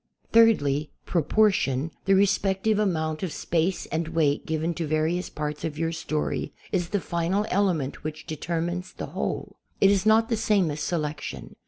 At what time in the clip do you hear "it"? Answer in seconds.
9.79-9.91